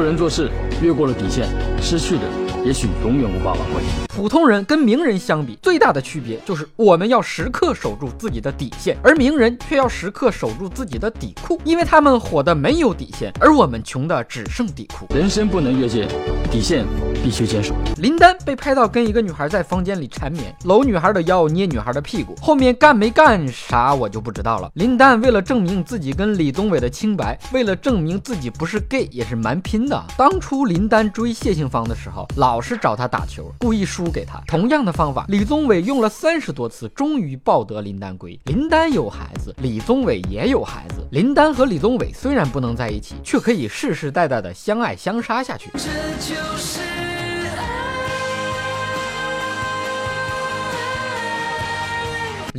[0.00, 0.50] 做人做事
[0.80, 1.46] 越过了底线，
[1.78, 2.22] 失去的
[2.64, 4.09] 也许永远无法挽回。
[4.20, 15.06] 普通人跟名人相比，最大的区别就是我们要时刻守住自己的底线，而名人却要时刻守住自己的底裤，因为他们火的没有底线，而我们穷的只剩底裤。
[15.14, 16.06] 人生不能越界，
[16.52, 16.84] 底线
[17.24, 17.74] 必须坚守。
[17.96, 24.70] 林丹被拍到跟一个女孩在房间里缠绵，搂女孩的腰，捏女孩的屁股，后面干没干啥我就不知道了。
[24.74, 30.04] 林丹为了证明自己跟李宗伟的清白，为了证明自己不是 gay，也是蛮拼的。
[30.18, 34.40] 当初林丹追谢杏芳的时候，老是找她打球，故意输给他。
[34.46, 38.38] 同样的方法，李宗伟用了三十多次，终于抱得林丹归。
[38.44, 41.06] 林丹有孩子，李宗伟也有孩子。
[41.10, 45.70] 林丹和李宗伟虽然不能在一起，却可以世世代代的相爱相杀下去。
[45.74, 46.80] 这就是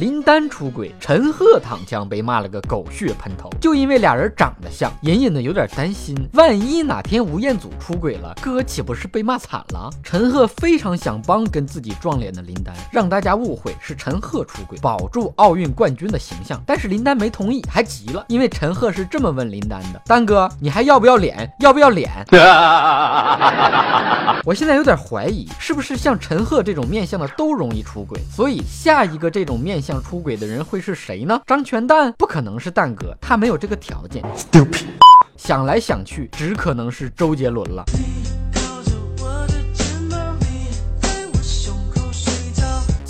[0.02, 9.92] 林丹出轨，陈赫躺枪被骂了个狗血喷头，就因为俩人长得像，隐隐的有点担心，万一哪天吴彦祖出轨了，哥岂不是被骂惨了？
[10.02, 16.60] 陈赫非常想帮跟自己撞脸的林丹，让大家误会是陈赫出轨，保住奥运冠军的形象。
[16.66, 21.54] 但是林丹没同意，还急了，因为陈赫是这么问林丹的：“丹哥，你还要不要脸？
[21.60, 22.10] 要不要脸？”
[24.44, 28.20] 我现在有点怀疑，是不是像陈赫这种面相的都容易出轨？
[28.36, 31.42] 所以下一个这种面相出轨的人会是谁呢？
[31.48, 34.24] 张全蛋不可能是蛋哥，他没有这个条件。
[35.36, 37.84] 想来想去，只可能是周杰伦了。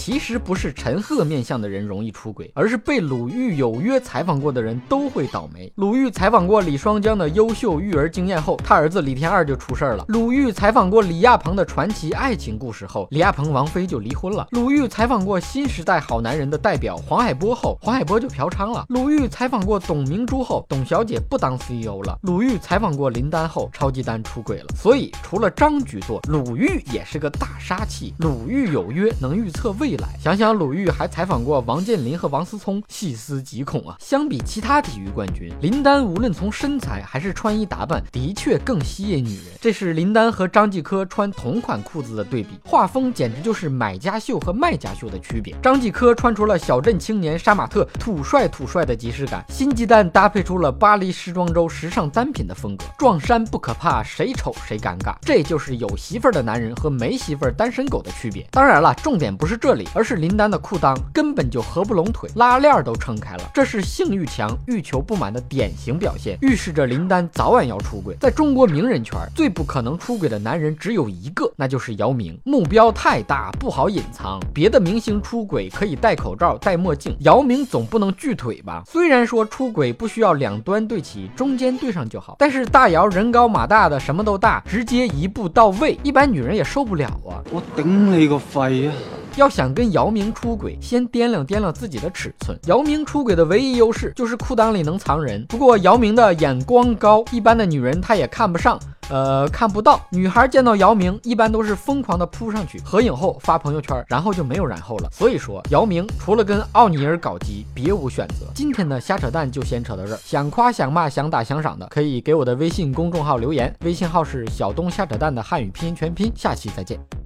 [0.03, 5.71] 其实不是陈赫面相的人容易出轨，而是被鲁豫有约采访过的人都会倒霉。
[5.75, 10.03] 鲁豫采访过李双江的优秀育儿经验后，他儿子李天二就出事儿了。
[10.07, 14.47] 鲁豫采访过李亚鹏的传奇爱情故事后，李亚鹏王菲就离婚了。
[14.53, 18.83] 鲁豫采访过新时代好男人的代表黄海波后，黄海波就嫖娼了。
[18.89, 22.17] 鲁豫采访过董明珠后，董小姐不当 CEO 了。
[22.23, 24.65] 鲁豫采访过林丹后，超级丹出轨了。
[24.75, 28.15] 所以除了张局座，鲁豫也是个大杀器。
[28.17, 30.09] 鲁豫有约，能预测未来。
[30.21, 33.95] 想想鲁豫还采访过王健林和王思聪，细思极恐啊！
[33.99, 39.45] 相比其他体育冠军，林丹无论从身材还是穿衣打扮，的确更吸引女人。
[39.59, 45.55] 这是林丹和张继科穿同款裤子的对比，画风简直就是买家秀和卖家秀的区别。
[45.61, 52.85] 张继科穿出了小镇青年杀马特土帅土帅的即视感，新鸡蛋搭配出了巴黎时装周时尚单品的风格。
[52.97, 58.45] 撞衫不可怕，谁丑谁尴尬，这就是有媳妇儿的男人和没媳妇儿单身狗的区别。
[58.51, 68.15] 当然了，重点不是这里而是林丹的裤裆根本就合不拢腿，拉链都撑开了，这是性欲强、欲求不满的典型表现，预示着林丹早晚要出轨。
[68.19, 72.39] 在中国名人圈，最不可能出轨的男人只有一个，那就是姚明。
[72.43, 74.39] 目标太大，不好隐藏。
[74.53, 78.83] 别的明星出轨可以戴口罩、戴墨镜，姚明总不能锯腿吧？
[78.87, 87.43] 虽然说出轨不需要两端对齐，中间对上就好，但是大姚人高马大的，什么都大，直接一步到位，一般女人也受不了啊！
[87.51, 88.93] 我顶你个肺啊！
[89.35, 92.57] 要想跟姚明出轨，先掂量掂量自己的尺寸。
[92.65, 95.45] 姚明出轨的唯一优势就是裤裆里能藏人。
[95.47, 100.01] 不过姚明的眼光高，一般的女人他也看不上，呃，看不到。
[100.11, 105.09] 女孩见到姚明，一般都是疯狂的扑上去，合影后发朋友圈，然后就没有然后了。
[105.11, 108.47] 所以说，姚明除了跟奥尼尔搞基，别无选择。
[108.53, 110.19] 今天的瞎扯淡就先扯到这儿。
[110.23, 116.31] 想夸想骂想打想赏的，可以给我的微信公众号留言，微信号是小东瞎扯淡的汉语拼音全拼。
[116.35, 117.20] 下期再见。